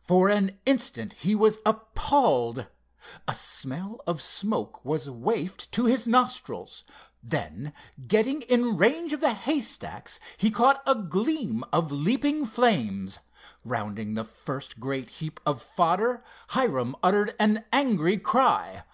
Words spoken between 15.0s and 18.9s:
heap of fodder, Hiram uttered an angry cry.